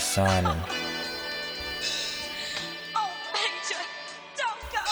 [0.00, 0.60] signing.
[2.96, 3.82] Oh, Major,
[4.36, 4.84] don't go.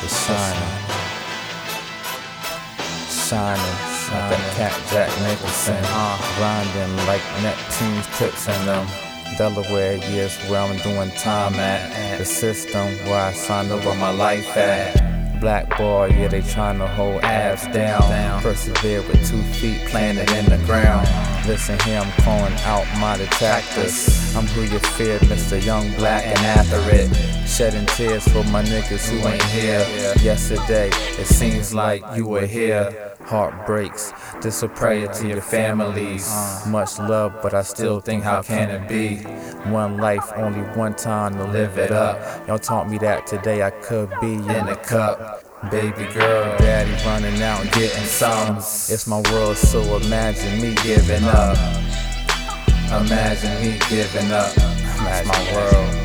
[0.00, 0.08] The.
[3.28, 3.92] Shining.
[4.12, 5.76] Like that cat Jack Nicholson.
[5.84, 8.86] Uh, grinding like Neptune's tips in them.
[9.38, 12.18] Delaware years where I'm doing time at.
[12.18, 15.11] The system where I signed over my life at.
[15.42, 18.40] Black boy, yeah, they tryna hold ABZ down.
[18.42, 21.04] Persevere with two feet planted in the ground.
[21.48, 24.36] Listen here, I'm calling out my detractors.
[24.36, 25.60] I'm who you fear, Mr.
[25.60, 27.12] Young Black, and after it,
[27.48, 29.84] shedding tears for my niggas who ain't here.
[30.22, 33.10] Yesterday, it seems like you were here.
[33.22, 36.30] Heart breaks, this a prayer to your families.
[36.68, 39.26] Much love, but I still think, how can it be?
[39.66, 42.48] One life, only one time to live it up.
[42.48, 45.44] Y'all taught me that today I could be in the cup.
[45.70, 48.56] Baby girl, daddy running out and getting some.
[48.56, 51.56] It's my world, so imagine me giving up.
[52.88, 54.52] Imagine me giving up.
[54.54, 56.01] That's my world.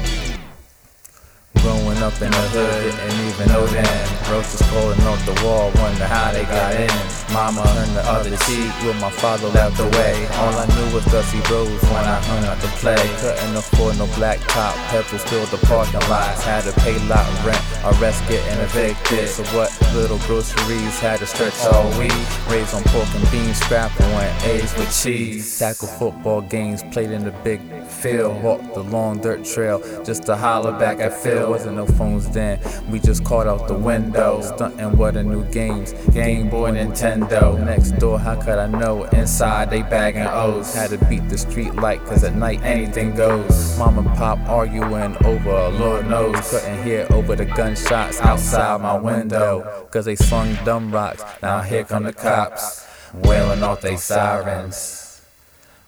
[1.67, 4.07] Growing up in the hood, didn't even know then.
[4.31, 6.87] Roaches calling off the wall, wonder how they got in.
[7.35, 10.15] Mama turned the other cheek when my father left away.
[10.39, 12.95] All I knew was dusty roads when I hung out to play.
[13.19, 16.41] Couldn't afford no black top, petrol filled the parking lots.
[16.47, 19.27] Had to pay lot rent, or rest getting evicted.
[19.27, 22.15] So what little groceries had to stretch all week.
[22.47, 25.59] Raised on pork and beans, scrapple and eggs with cheese.
[25.59, 28.41] Tackle football games, played in the big field.
[28.41, 31.56] Walked the long dirt trail just to holler back at Phil.
[31.57, 32.59] Wasn't no phones then,
[32.91, 34.41] we just caught out the window.
[34.43, 37.59] Stunting what the new games, Game Boy, Nintendo.
[37.65, 39.05] Next door, how could I know?
[39.05, 40.75] Inside they bagging O's.
[40.75, 43.75] Had to beat the street light, cause at night anything goes.
[43.79, 46.47] Mom and pop arguing over, Lord knows.
[46.51, 49.87] Couldn't hear over the gunshots outside my window.
[49.89, 52.85] Cause they slung dumb rocks, now here come the cops.
[53.15, 55.06] Wailing off they sirens.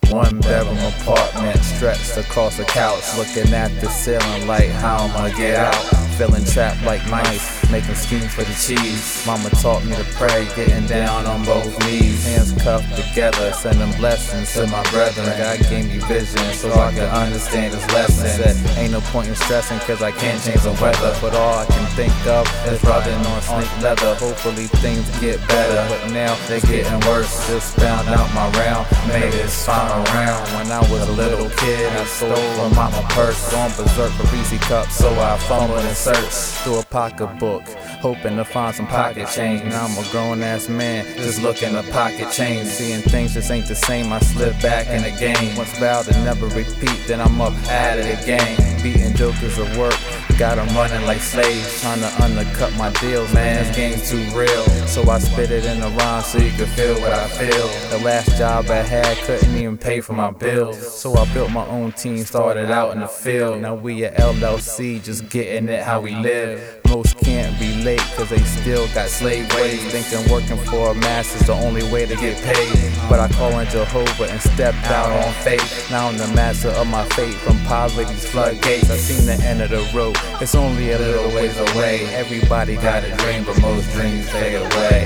[0.07, 5.29] One bedroom apartment stretched across the couch, looking at the ceiling like how am I
[5.37, 5.75] get out?
[6.17, 9.23] Feeling trapped like mice, making schemes for the cheese.
[9.25, 14.53] Mama taught me to pray, getting down on both knees, hands cuffed together, sending blessings
[14.53, 15.25] to my brethren.
[15.37, 18.27] God gave me vision so I can understand His lesson.
[18.27, 21.65] Said, ain't no point in stressing cause I can't change the weather, but all I
[21.65, 24.15] can think of is rubbing on snake leather.
[24.15, 27.47] Hopefully things get better, but now they're getting worse.
[27.47, 30.47] Just found out my round made its final round.
[30.55, 34.59] When I was a little kid, I stole from mama purse, going berserk for Reese
[34.67, 37.58] cups, so I fumbled and searched through a pocketbook,
[38.01, 39.63] hoping to find some pocket change.
[39.63, 43.67] Now I'm a grown ass man, just looking at pocket change, seeing things just ain't
[43.67, 44.11] the same.
[44.11, 45.55] I slip back in the game.
[45.55, 49.77] Once vowed to never repeat, then I'm up out of the game Beating jokers at
[49.77, 49.93] work,
[50.37, 53.33] got 'em running like slaves, trying to undercut my deals.
[53.33, 56.65] Man, this game's too real, so I spit it in a rhyme so you can
[56.67, 57.67] feel what I feel.
[57.89, 61.65] The last job I had couldn't even pay for my bills, so I built my
[61.67, 63.59] own team, started out in the field.
[63.59, 66.78] Now we at LLC, just getting it how we live.
[66.89, 69.79] Most can't relate cause they still got slave ways.
[69.91, 72.91] Thinking working for a mass is the only way to get paid.
[73.07, 75.89] But I call on Jehovah and stepped out on faith.
[75.91, 78.89] Now I'm the master of my fate from poverty's floodgates.
[78.89, 82.07] I seen the end of the road, it's only a little ways away.
[82.15, 85.05] Everybody got a dream, but most dreams fade away.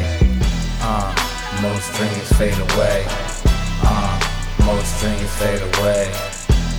[0.81, 1.13] Uh,
[1.61, 3.05] most dreams fade away.
[3.83, 4.19] Uh,
[4.65, 6.09] most dreams fade away.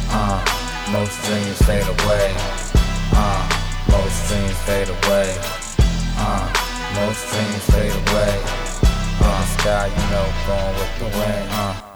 [0.08, 0.40] Uh,
[0.90, 2.63] most dreams fade away.
[4.64, 5.36] Fade away.
[6.16, 6.48] Uh,
[6.94, 8.40] most dreams fade away.
[9.20, 11.48] Uh, sky, you know, going with the wind.
[11.52, 11.93] Uh,